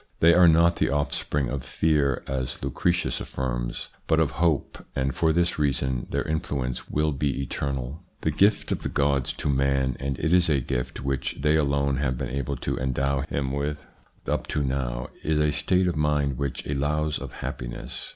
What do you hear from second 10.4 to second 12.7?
a gift which they alone have been able